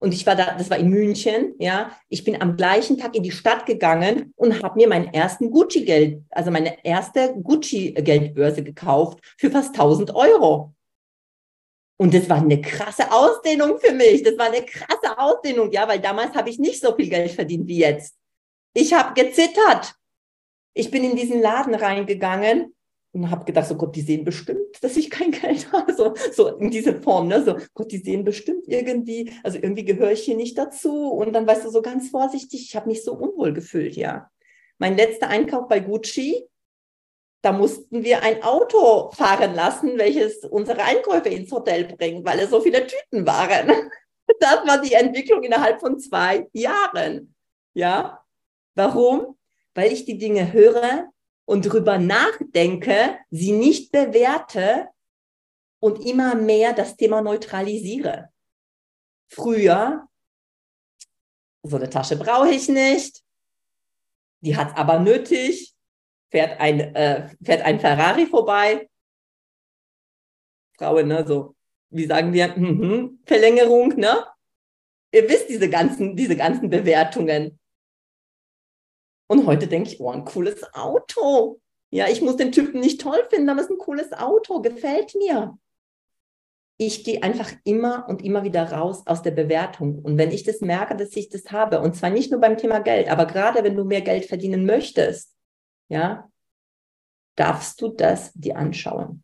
und 0.00 0.14
ich 0.14 0.26
war 0.26 0.34
da, 0.34 0.54
das 0.56 0.70
war 0.70 0.78
in 0.78 0.88
München, 0.88 1.54
ja. 1.58 1.94
Ich 2.08 2.24
bin 2.24 2.40
am 2.40 2.56
gleichen 2.56 2.96
Tag 2.96 3.14
in 3.14 3.22
die 3.22 3.30
Stadt 3.30 3.66
gegangen 3.66 4.32
und 4.34 4.62
habe 4.62 4.76
mir 4.76 4.88
meinen 4.88 5.12
ersten 5.12 5.50
Gucci-Geld, 5.50 6.22
also 6.30 6.50
meine 6.50 6.82
erste 6.84 7.34
Gucci-Geldbörse 7.34 8.64
gekauft 8.64 9.20
für 9.36 9.50
fast 9.50 9.74
1000 9.74 10.14
Euro. 10.14 10.74
Und 11.98 12.14
das 12.14 12.30
war 12.30 12.38
eine 12.38 12.62
krasse 12.62 13.12
Ausdehnung 13.12 13.78
für 13.78 13.92
mich. 13.92 14.22
Das 14.22 14.38
war 14.38 14.46
eine 14.46 14.64
krasse 14.64 15.18
Ausdehnung, 15.18 15.70
ja, 15.70 15.86
weil 15.86 16.00
damals 16.00 16.34
habe 16.34 16.48
ich 16.48 16.58
nicht 16.58 16.80
so 16.80 16.96
viel 16.96 17.10
Geld 17.10 17.32
verdient 17.32 17.68
wie 17.68 17.78
jetzt. 17.78 18.16
Ich 18.72 18.94
habe 18.94 19.12
gezittert. 19.12 19.94
Ich 20.72 20.90
bin 20.90 21.04
in 21.04 21.14
diesen 21.14 21.42
Laden 21.42 21.74
reingegangen 21.74 22.74
und 23.12 23.30
habe 23.30 23.44
gedacht, 23.44 23.66
so 23.66 23.76
Gott, 23.76 23.96
die 23.96 24.02
sehen 24.02 24.24
bestimmt, 24.24 24.82
dass 24.82 24.96
ich 24.96 25.10
kein 25.10 25.32
Geld 25.32 25.72
habe, 25.72 25.92
so, 25.94 26.14
so 26.32 26.56
in 26.56 26.70
diese 26.70 27.00
Form, 27.00 27.28
ne? 27.28 27.44
so 27.44 27.56
Gott, 27.74 27.90
die 27.90 27.98
sehen 27.98 28.24
bestimmt 28.24 28.64
irgendwie, 28.68 29.32
also 29.42 29.58
irgendwie 29.58 29.84
gehöre 29.84 30.12
ich 30.12 30.22
hier 30.22 30.36
nicht 30.36 30.56
dazu 30.56 31.10
und 31.10 31.32
dann 31.32 31.46
weißt 31.46 31.64
du 31.64 31.70
so 31.70 31.82
ganz 31.82 32.10
vorsichtig, 32.10 32.66
ich 32.68 32.76
habe 32.76 32.88
mich 32.88 33.02
so 33.02 33.14
unwohl 33.14 33.52
gefühlt, 33.52 33.96
ja. 33.96 34.30
Mein 34.78 34.96
letzter 34.96 35.28
Einkauf 35.28 35.68
bei 35.68 35.80
Gucci, 35.80 36.48
da 37.42 37.52
mussten 37.52 38.04
wir 38.04 38.22
ein 38.22 38.42
Auto 38.42 39.10
fahren 39.12 39.54
lassen, 39.54 39.98
welches 39.98 40.44
unsere 40.44 40.82
Einkäufe 40.82 41.28
ins 41.30 41.50
Hotel 41.50 41.84
bringt, 41.84 42.24
weil 42.24 42.38
es 42.40 42.50
so 42.50 42.60
viele 42.60 42.86
Tüten 42.86 43.26
waren. 43.26 43.70
Das 44.38 44.64
war 44.64 44.80
die 44.80 44.94
Entwicklung 44.94 45.42
innerhalb 45.42 45.80
von 45.80 45.98
zwei 45.98 46.48
Jahren, 46.52 47.34
ja. 47.74 48.24
Warum? 48.76 49.36
Weil 49.74 49.92
ich 49.92 50.04
die 50.04 50.18
Dinge 50.18 50.52
höre, 50.52 51.10
und 51.50 51.62
drüber 51.62 51.98
nachdenke, 51.98 53.18
sie 53.32 53.50
nicht 53.50 53.90
bewerte 53.90 54.88
und 55.80 56.06
immer 56.06 56.36
mehr 56.36 56.72
das 56.72 56.96
Thema 56.96 57.22
neutralisiere. 57.22 58.30
Früher, 59.26 60.06
so 61.64 61.76
eine 61.76 61.90
Tasche 61.90 62.16
brauche 62.16 62.50
ich 62.50 62.68
nicht, 62.68 63.24
die 64.42 64.56
hat 64.56 64.76
aber 64.78 65.00
nötig, 65.00 65.74
fährt 66.30 66.60
ein, 66.60 66.78
äh, 66.94 67.28
fährt 67.42 67.62
ein 67.62 67.80
Ferrari 67.80 68.26
vorbei. 68.26 68.88
Frauen, 70.78 71.08
ne, 71.08 71.26
so, 71.26 71.56
wie 71.88 72.06
sagen 72.06 72.32
wir, 72.32 72.56
mhm, 72.56 73.24
Verlängerung, 73.26 73.96
ne? 73.96 74.24
Ihr 75.12 75.28
wisst 75.28 75.48
diese 75.48 75.68
ganzen, 75.68 76.14
diese 76.14 76.36
ganzen 76.36 76.70
Bewertungen. 76.70 77.58
Und 79.30 79.46
heute 79.46 79.68
denke 79.68 79.90
ich, 79.90 80.00
oh, 80.00 80.10
ein 80.10 80.24
cooles 80.24 80.74
Auto. 80.74 81.60
Ja, 81.90 82.08
ich 82.08 82.20
muss 82.20 82.34
den 82.34 82.50
Typen 82.50 82.80
nicht 82.80 83.00
toll 83.00 83.22
finden, 83.30 83.48
aber 83.48 83.60
es 83.60 83.66
ist 83.66 83.72
ein 83.72 83.78
cooles 83.78 84.12
Auto, 84.12 84.60
gefällt 84.60 85.14
mir. 85.14 85.56
Ich 86.78 87.04
gehe 87.04 87.22
einfach 87.22 87.52
immer 87.62 88.08
und 88.08 88.24
immer 88.24 88.42
wieder 88.42 88.72
raus 88.72 89.06
aus 89.06 89.22
der 89.22 89.30
Bewertung. 89.30 90.00
Und 90.00 90.18
wenn 90.18 90.32
ich 90.32 90.42
das 90.42 90.62
merke, 90.62 90.96
dass 90.96 91.14
ich 91.14 91.28
das 91.28 91.52
habe, 91.52 91.80
und 91.80 91.94
zwar 91.94 92.10
nicht 92.10 92.32
nur 92.32 92.40
beim 92.40 92.56
Thema 92.56 92.80
Geld, 92.80 93.08
aber 93.08 93.24
gerade 93.24 93.62
wenn 93.62 93.76
du 93.76 93.84
mehr 93.84 94.00
Geld 94.00 94.24
verdienen 94.24 94.66
möchtest, 94.66 95.32
ja, 95.88 96.28
darfst 97.36 97.80
du 97.82 97.90
das 97.90 98.32
dir 98.32 98.56
anschauen. 98.56 99.22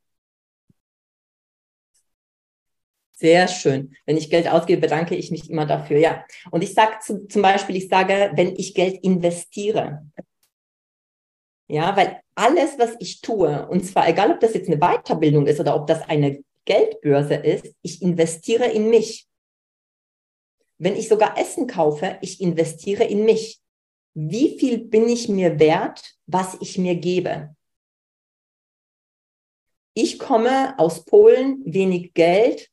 Sehr 3.19 3.49
schön. 3.49 3.97
Wenn 4.05 4.19
ich 4.19 4.29
Geld 4.29 4.47
ausgebe, 4.47 4.83
bedanke 4.83 5.17
ich 5.17 5.31
mich 5.31 5.49
immer 5.49 5.65
dafür. 5.65 5.99
Ja. 5.99 6.25
Und 6.51 6.63
ich 6.63 6.75
sage 6.75 6.99
zu, 7.01 7.27
zum 7.29 7.41
Beispiel, 7.41 7.77
ich 7.77 7.89
sage, 7.89 8.31
wenn 8.35 8.55
ich 8.57 8.75
Geld 8.75 9.03
investiere. 9.03 10.07
Ja, 11.67 11.97
weil 11.97 12.21
alles, 12.35 12.79
was 12.79 12.95
ich 13.01 13.23
tue, 13.23 13.67
und 13.69 13.85
zwar 13.87 14.07
egal, 14.07 14.33
ob 14.33 14.41
das 14.41 14.53
jetzt 14.53 14.69
eine 14.69 14.79
Weiterbildung 14.79 15.47
ist 15.47 15.59
oder 15.59 15.75
ob 15.75 15.87
das 15.87 16.03
eine 16.03 16.45
Geldbörse 16.67 17.37
ist, 17.37 17.75
ich 17.81 18.03
investiere 18.03 18.67
in 18.67 18.91
mich. 18.91 19.27
Wenn 20.77 20.95
ich 20.95 21.09
sogar 21.09 21.39
Essen 21.39 21.67
kaufe, 21.67 22.19
ich 22.21 22.43
investiere 22.43 23.05
in 23.05 23.25
mich. 23.25 23.61
Wie 24.13 24.59
viel 24.59 24.79
bin 24.79 25.09
ich 25.09 25.31
mir 25.31 25.59
wert, 25.59 26.17
was 26.27 26.59
ich 26.61 26.77
mir 26.77 26.97
gebe? 26.97 27.57
Ich 29.95 30.19
komme 30.19 30.79
aus 30.79 31.07
Polen, 31.07 31.63
wenig 31.65 32.13
Geld, 32.13 32.71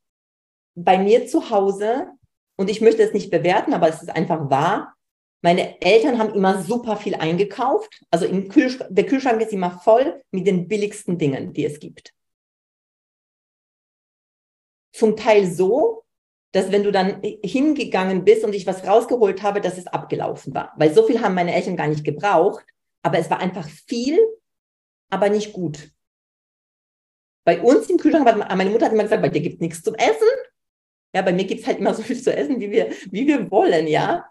bei 0.75 0.98
mir 0.98 1.27
zu 1.27 1.50
Hause, 1.50 2.08
und 2.56 2.70
ich 2.70 2.82
möchte 2.82 3.01
es 3.03 3.13
nicht 3.13 3.32
bewerten, 3.32 3.74
aber 3.74 3.89
es 3.89 4.01
ist 4.01 4.10
einfach 4.10 4.50
wahr, 4.50 4.96
meine 5.42 5.82
Eltern 5.82 6.20
haben 6.20 6.34
immer 6.34 6.62
super 6.63 6.96
viel 6.96 7.15
eingekauft. 7.15 8.01
Also 8.10 8.25
im 8.25 8.48
Kühlschrank, 8.48 8.89
der 8.94 9.06
Kühlschrank 9.06 9.42
ist 9.42 9.51
immer 9.51 9.72
voll 9.80 10.24
mit 10.32 10.48
den 10.48 10.70
billigsten 10.70 11.18
Dingen, 11.18 11.51
die 11.51 11.65
es 11.65 11.80
gibt. 11.80 12.13
Zum 14.94 15.18
Teil 15.18 15.46
so, 15.51 16.06
dass 16.53 16.72
wenn 16.72 16.84
du 16.84 16.92
dann 16.92 17.22
hingegangen 17.44 18.24
bist 18.24 18.46
und 18.46 18.53
ich 18.53 18.65
was 18.68 18.88
rausgeholt 18.88 19.44
habe, 19.44 19.60
dass 19.60 19.77
es 19.77 19.88
abgelaufen 19.88 20.53
war. 20.53 20.72
Weil 20.77 20.94
so 20.94 21.06
viel 21.06 21.22
haben 21.22 21.36
meine 21.36 21.53
Eltern 21.53 21.75
gar 21.75 21.88
nicht 21.88 22.06
gebraucht, 22.06 22.65
aber 23.01 23.18
es 23.18 23.30
war 23.30 23.39
einfach 23.39 23.68
viel, 23.68 24.20
aber 25.10 25.30
nicht 25.30 25.51
gut. 25.51 25.92
Bei 27.44 27.62
uns 27.62 27.89
im 27.89 27.98
Kühlschrank, 27.98 28.24
meine 28.24 28.70
Mutter 28.70 28.86
hat 28.86 28.94
immer 28.94 29.03
gesagt, 29.03 29.22
bei 29.22 29.30
dir 29.30 29.42
gibt 29.42 29.56
es 29.56 29.62
nichts 29.62 29.82
zum 29.82 29.96
Essen. 29.96 30.27
Ja, 31.13 31.22
bei 31.22 31.34
mir 31.34 31.46
gibt 31.46 31.62
es 31.62 31.67
halt 31.67 31.79
immer 31.79 31.93
so 31.93 32.01
viel 32.01 32.22
zu 32.22 32.36
essen, 32.36 32.60
wie 32.60 32.72
wir, 32.72 32.91
wie 33.12 33.27
wir 33.27 33.50
wollen, 33.51 33.88
ja. 33.88 34.25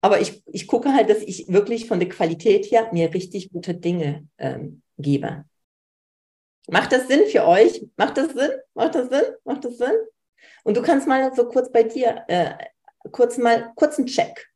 Aber 0.00 0.20
ich, 0.20 0.42
ich 0.46 0.66
gucke 0.66 0.92
halt, 0.92 1.10
dass 1.10 1.18
ich 1.18 1.46
wirklich 1.48 1.86
von 1.86 2.00
der 2.00 2.08
Qualität 2.08 2.70
her 2.70 2.88
mir 2.92 3.12
richtig 3.14 3.52
gute 3.52 3.74
Dinge 3.74 4.26
ähm, 4.38 4.82
gebe. 4.98 5.44
Macht 6.68 6.92
das 6.92 7.06
Sinn 7.08 7.26
für 7.26 7.46
euch? 7.46 7.86
Macht 7.96 8.16
das 8.16 8.32
Sinn? 8.32 8.50
Macht 8.74 8.94
das 8.94 9.08
Sinn? 9.08 9.34
Macht 9.44 9.64
das 9.64 9.78
Sinn? 9.78 9.94
Und 10.64 10.76
du 10.76 10.82
kannst 10.82 11.06
mal 11.06 11.34
so 11.34 11.48
kurz 11.48 11.70
bei 11.70 11.82
dir, 11.82 12.24
äh, 12.28 12.54
kurz 13.10 13.36
mal, 13.36 13.72
kurzen 13.74 14.06
Check. 14.06 14.48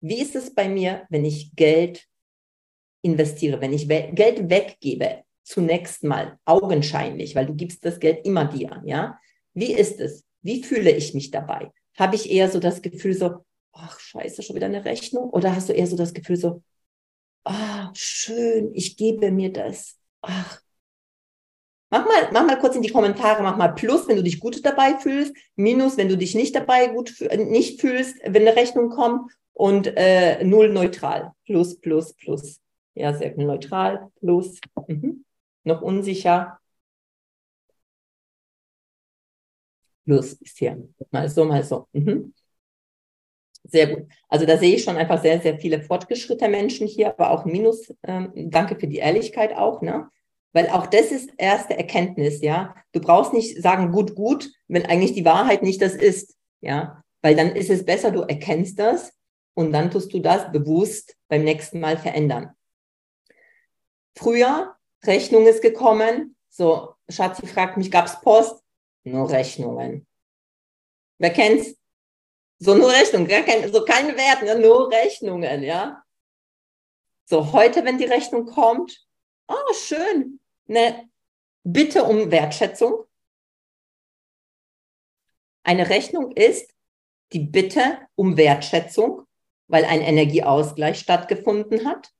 Wie 0.00 0.20
ist 0.20 0.36
es 0.36 0.54
bei 0.54 0.68
mir, 0.68 1.06
wenn 1.08 1.24
ich 1.24 1.54
Geld 1.56 2.06
investiere, 3.02 3.60
wenn 3.60 3.72
ich 3.72 3.88
we 3.88 4.10
Geld 4.12 4.50
weggebe? 4.50 5.22
Zunächst 5.44 6.02
mal 6.04 6.38
augenscheinlich, 6.44 7.34
weil 7.34 7.46
du 7.46 7.54
gibst 7.54 7.84
das 7.84 8.00
Geld 8.00 8.26
immer 8.26 8.44
dir, 8.44 8.82
ja? 8.84 9.18
Wie 9.54 9.72
ist 9.72 10.00
es? 10.00 10.25
Wie 10.46 10.62
fühle 10.62 10.90
ich 10.90 11.12
mich 11.14 11.30
dabei? 11.30 11.70
Habe 11.96 12.16
ich 12.16 12.30
eher 12.30 12.50
so 12.50 12.60
das 12.60 12.82
Gefühl 12.82 13.14
so, 13.14 13.44
ach 13.72 13.98
scheiße, 14.00 14.42
schon 14.42 14.56
wieder 14.56 14.66
eine 14.66 14.84
Rechnung? 14.84 15.30
Oder 15.30 15.54
hast 15.54 15.68
du 15.68 15.72
eher 15.72 15.86
so 15.86 15.96
das 15.96 16.14
Gefühl 16.14 16.36
so, 16.36 16.62
ah, 17.44 17.90
schön, 17.94 18.70
ich 18.74 18.96
gebe 18.96 19.30
mir 19.30 19.52
das. 19.52 19.98
Ach. 20.22 20.60
Mach 21.90 22.04
mal, 22.04 22.30
mach 22.32 22.44
mal 22.46 22.58
kurz 22.58 22.74
in 22.76 22.82
die 22.82 22.90
Kommentare, 22.90 23.42
mach 23.42 23.56
mal 23.56 23.68
Plus, 23.68 24.08
wenn 24.08 24.16
du 24.16 24.22
dich 24.22 24.40
gut 24.40 24.64
dabei 24.64 24.98
fühlst, 24.98 25.34
Minus, 25.54 25.96
wenn 25.96 26.08
du 26.08 26.16
dich 26.16 26.34
nicht 26.34 26.54
dabei 26.54 26.88
gut 26.88 27.14
nicht 27.36 27.80
fühlst, 27.80 28.16
wenn 28.24 28.42
eine 28.46 28.56
Rechnung 28.56 28.90
kommt 28.90 29.32
Und 29.52 29.86
äh, 29.96 30.44
null 30.44 30.68
neutral. 30.68 31.32
Plus, 31.46 31.80
plus, 31.80 32.12
plus. 32.14 32.60
Ja, 32.94 33.14
sehr. 33.14 33.36
Neutral, 33.36 34.10
plus. 34.20 34.60
Mhm. 34.86 35.24
Noch 35.64 35.80
unsicher. 35.82 36.58
Plus 40.06 40.34
ist 40.34 40.58
hier. 40.58 40.88
Mal 41.10 41.28
so, 41.28 41.44
mal 41.44 41.62
so. 41.64 41.88
Mhm. 41.92 42.32
Sehr 43.64 43.88
gut. 43.88 44.08
Also 44.28 44.46
da 44.46 44.56
sehe 44.56 44.76
ich 44.76 44.84
schon 44.84 44.96
einfach 44.96 45.20
sehr, 45.20 45.40
sehr 45.40 45.58
viele 45.58 45.82
fortgeschrittene 45.82 46.48
Menschen 46.48 46.86
hier, 46.86 47.08
aber 47.08 47.30
auch 47.30 47.44
Minus. 47.44 47.92
Ähm, 48.04 48.32
danke 48.50 48.76
für 48.76 48.86
die 48.86 48.98
Ehrlichkeit 48.98 49.56
auch, 49.56 49.82
ne? 49.82 50.08
Weil 50.52 50.70
auch 50.70 50.86
das 50.86 51.10
ist 51.10 51.30
erste 51.36 51.76
Erkenntnis, 51.76 52.40
ja. 52.40 52.74
Du 52.92 53.00
brauchst 53.00 53.32
nicht 53.32 53.60
sagen, 53.60 53.90
gut, 53.90 54.14
gut, 54.14 54.48
wenn 54.68 54.86
eigentlich 54.86 55.12
die 55.12 55.24
Wahrheit 55.24 55.62
nicht 55.62 55.82
das 55.82 55.94
ist, 55.94 56.36
ja. 56.60 57.02
Weil 57.22 57.34
dann 57.34 57.56
ist 57.56 57.70
es 57.70 57.84
besser, 57.84 58.12
du 58.12 58.20
erkennst 58.20 58.78
das 58.78 59.12
und 59.54 59.72
dann 59.72 59.90
tust 59.90 60.14
du 60.14 60.20
das 60.20 60.52
bewusst 60.52 61.16
beim 61.28 61.42
nächsten 61.42 61.80
Mal 61.80 61.96
verändern. 61.96 62.50
Früher, 64.16 64.76
Rechnung 65.04 65.46
ist 65.46 65.60
gekommen, 65.60 66.36
so, 66.48 66.94
Schatzi 67.08 67.46
fragt 67.46 67.76
mich, 67.76 67.90
gab's 67.90 68.20
Post? 68.20 68.62
Nur 69.06 69.30
Rechnungen. 69.30 70.04
Wer 71.18 71.32
kennt's? 71.32 71.76
So 72.58 72.74
nur 72.74 72.90
Rechnungen, 72.90 73.28
kein, 73.28 73.72
so 73.72 73.84
keine 73.84 74.16
Wert, 74.16 74.42
ne? 74.42 74.58
nur 74.58 74.90
Rechnungen, 74.90 75.62
ja. 75.62 76.02
So, 77.24 77.52
heute, 77.52 77.84
wenn 77.84 77.98
die 77.98 78.04
Rechnung 78.04 78.46
kommt, 78.46 79.06
oh, 79.46 79.72
schön, 79.74 80.40
ne, 80.66 81.08
Bitte 81.62 82.04
um 82.04 82.30
Wertschätzung. 82.30 83.04
Eine 85.64 85.88
Rechnung 85.88 86.32
ist 86.32 86.72
die 87.32 87.40
Bitte 87.40 88.08
um 88.14 88.36
Wertschätzung, 88.36 89.22
weil 89.66 89.84
ein 89.84 90.00
Energieausgleich 90.00 90.98
stattgefunden 90.98 91.84
hat. 91.84 92.12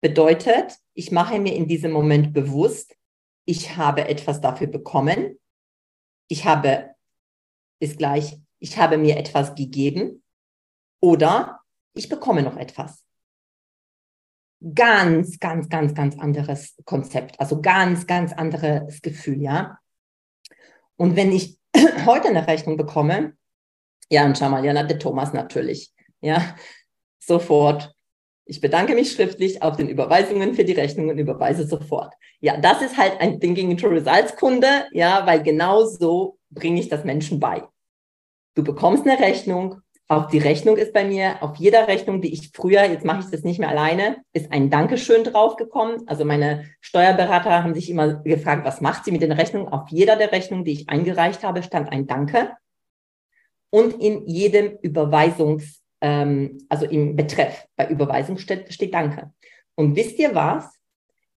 Bedeutet, 0.00 0.78
ich 0.94 1.10
mache 1.10 1.38
mir 1.38 1.54
in 1.54 1.66
diesem 1.66 1.92
Moment 1.92 2.32
bewusst, 2.32 2.96
ich 3.44 3.76
habe 3.76 4.08
etwas 4.08 4.40
dafür 4.40 4.66
bekommen. 4.66 5.38
Ich 6.28 6.44
habe, 6.44 6.94
ist 7.80 7.98
gleich, 7.98 8.38
ich 8.58 8.78
habe 8.78 8.98
mir 8.98 9.16
etwas 9.16 9.54
gegeben 9.54 10.22
oder 11.00 11.60
ich 11.92 12.08
bekomme 12.08 12.42
noch 12.42 12.56
etwas. 12.56 13.04
Ganz, 14.74 15.38
ganz, 15.38 15.68
ganz, 15.68 15.94
ganz 15.94 16.18
anderes 16.18 16.74
Konzept. 16.84 17.38
Also 17.38 17.60
ganz, 17.60 18.06
ganz 18.06 18.32
anderes 18.32 19.02
Gefühl, 19.02 19.42
ja. 19.42 19.78
Und 20.96 21.16
wenn 21.16 21.32
ich 21.32 21.58
heute 22.06 22.28
eine 22.28 22.46
Rechnung 22.46 22.76
bekomme, 22.76 23.36
ja, 24.10 24.24
und 24.24 24.38
schau 24.38 24.48
mal, 24.48 24.64
ja, 24.64 24.82
der 24.82 24.98
Thomas 24.98 25.32
natürlich, 25.32 25.92
ja, 26.20 26.56
sofort. 27.18 27.94
Ich 28.46 28.60
bedanke 28.60 28.94
mich 28.94 29.12
schriftlich 29.12 29.62
auf 29.62 29.76
den 29.76 29.88
Überweisungen 29.88 30.54
für 30.54 30.64
die 30.64 30.72
Rechnung 30.72 31.08
und 31.08 31.18
überweise 31.18 31.66
sofort. 31.66 32.12
Ja, 32.40 32.58
das 32.58 32.82
ist 32.82 32.98
halt 32.98 33.20
ein 33.20 33.40
Thinking 33.40 33.74
to 33.76 33.88
Results 33.88 34.36
Kunde, 34.36 34.86
ja, 34.92 35.24
weil 35.26 35.42
genau 35.42 35.86
so 35.86 36.38
bringe 36.50 36.78
ich 36.78 36.88
das 36.88 37.04
Menschen 37.04 37.40
bei. 37.40 37.62
Du 38.54 38.62
bekommst 38.62 39.06
eine 39.06 39.18
Rechnung. 39.18 39.80
Auch 40.06 40.26
die 40.26 40.38
Rechnung 40.38 40.76
ist 40.76 40.92
bei 40.92 41.06
mir, 41.06 41.42
auf 41.42 41.56
jeder 41.56 41.88
Rechnung, 41.88 42.20
die 42.20 42.34
ich 42.34 42.50
früher, 42.52 42.84
jetzt 42.84 43.06
mache 43.06 43.20
ich 43.20 43.30
das 43.30 43.42
nicht 43.42 43.58
mehr 43.58 43.70
alleine, 43.70 44.18
ist 44.34 44.52
ein 44.52 44.68
Dankeschön 44.68 45.24
draufgekommen. 45.24 46.06
Also 46.06 46.26
meine 46.26 46.66
Steuerberater 46.82 47.64
haben 47.64 47.74
sich 47.74 47.88
immer 47.88 48.22
gefragt, 48.22 48.66
was 48.66 48.82
macht 48.82 49.06
sie 49.06 49.12
mit 49.12 49.22
den 49.22 49.32
Rechnungen? 49.32 49.68
Auf 49.68 49.88
jeder 49.88 50.16
der 50.16 50.30
Rechnungen, 50.30 50.66
die 50.66 50.72
ich 50.72 50.88
eingereicht 50.90 51.42
habe, 51.42 51.62
stand 51.62 51.90
ein 51.90 52.06
Danke. 52.06 52.50
Und 53.70 53.94
in 54.02 54.26
jedem 54.26 54.76
Überweisungs, 54.82 55.83
ähm, 56.04 56.58
also 56.68 56.84
im 56.84 57.16
Betreff 57.16 57.66
bei 57.76 57.88
Überweisung 57.88 58.36
steht, 58.36 58.70
steht 58.70 58.92
Danke. 58.92 59.32
Und 59.74 59.96
wisst 59.96 60.18
ihr 60.18 60.34
was? 60.34 60.78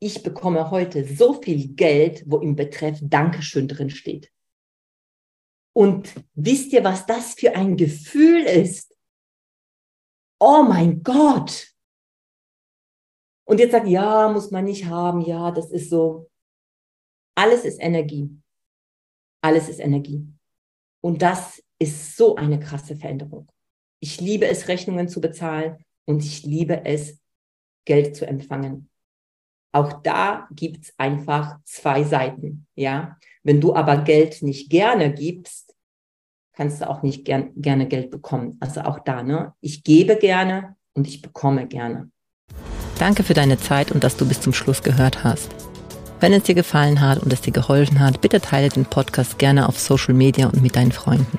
Ich 0.01 0.25
bekomme 0.25 0.73
heute 0.73 1.05
so 1.05 1.41
viel 1.41 1.69
Geld, 1.75 2.25
wo 2.27 2.39
im 2.39 2.57
Betreff 2.57 2.99
Dankeschön 3.01 3.69
drin 3.69 3.91
steht. 3.91 4.33
Und 5.73 6.13
wisst 6.35 6.73
ihr, 6.73 6.83
was 6.83 7.07
das 7.07 7.35
für 7.35 7.55
ein 7.55 7.77
Gefühl 7.77 8.43
ist? 8.43 8.93
Oh 10.41 10.65
mein 10.69 11.01
Gott! 11.05 11.69
Und 13.45 13.61
jetzt 13.61 13.71
sagt, 13.71 13.87
ja, 13.87 14.29
muss 14.29 14.51
man 14.51 14.65
nicht 14.65 14.87
haben, 14.87 15.21
ja, 15.21 15.53
das 15.53 15.71
ist 15.71 15.91
so. 15.91 16.29
Alles 17.37 17.65
ist 17.65 17.81
Energie. 17.81 18.37
Alles 19.43 19.69
ist 19.69 19.79
Energie. 19.79 20.27
Und 21.01 21.23
das 21.23 21.63
ist 21.79 22.17
so 22.17 22.35
eine 22.35 22.59
krasse 22.59 22.97
Veränderung. 22.97 23.49
Ich 24.01 24.21
liebe 24.21 24.47
es, 24.47 24.69
Rechnungen 24.69 25.09
zu 25.09 25.21
bezahlen 25.21 25.77
und 26.05 26.25
ich 26.25 26.45
liebe 26.45 26.85
es, 26.85 27.19
Geld 27.85 28.17
zu 28.17 28.27
empfangen. 28.27 28.91
Auch 29.73 30.03
da 30.03 30.49
gibt's 30.51 30.93
einfach 30.97 31.59
zwei 31.65 32.03
Seiten, 32.03 32.67
ja. 32.75 33.19
Wenn 33.43 33.61
du 33.61 33.75
aber 33.75 33.99
Geld 33.99 34.43
nicht 34.43 34.71
gerne 34.71 35.13
gibst, 35.13 35.75
kannst 36.53 36.81
du 36.81 36.89
auch 36.89 37.03
nicht 37.03 37.25
gern, 37.25 37.53
gerne 37.55 37.87
Geld 37.87 38.11
bekommen. 38.11 38.57
Also 38.61 38.81
auch 38.81 38.99
da, 39.01 39.23
ne? 39.23 39.55
Ich 39.61 39.85
gebe 39.85 40.17
gerne 40.17 40.77
und 40.95 41.07
ich 41.07 41.23
bekomme 41.23 41.67
gerne. 41.67 42.11
Danke 42.99 43.23
für 43.23 43.35
deine 43.35 43.59
Zeit 43.59 43.93
und 43.93 44.03
dass 44.03 44.17
du 44.17 44.27
bis 44.27 44.41
zum 44.41 44.53
Schluss 44.53 44.83
gehört 44.83 45.23
hast. 45.23 45.55
Wenn 46.19 46.33
es 46.33 46.45
dir 46.45 46.55
gefallen 46.55 47.03
hat 47.03 47.23
und 47.23 47.33
es 47.33 47.43
dir 47.43 47.53
geholfen 47.53 48.01
hat, 48.01 48.23
bitte 48.23 48.41
teile 48.41 48.71
den 48.71 48.87
Podcast 48.87 49.39
gerne 49.39 49.69
auf 49.69 49.79
Social 49.79 50.15
Media 50.15 50.47
und 50.47 50.63
mit 50.63 50.75
deinen 50.75 50.93
Freunden. 50.93 51.39